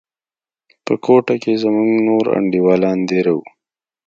[0.85, 3.43] په کوټه کښې زموږ نور انډيوالان دېره وو.